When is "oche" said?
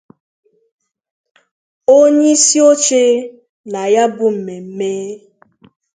2.71-3.03